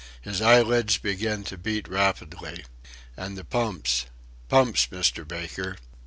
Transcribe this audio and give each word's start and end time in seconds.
His 0.19 0.41
eyelids 0.41 0.97
began 0.97 1.43
to 1.43 1.59
beat 1.59 1.87
rapidly. 1.87 2.65
"And 3.15 3.37
the 3.37 3.45
pumps 3.45 4.07
pumps, 4.49 4.87
Mr. 4.87 5.27
Baker." 5.27 5.77